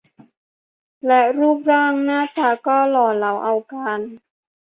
[1.07, 3.99] และรูปร่างหน้าตาก็หล่อเหลาเอาการ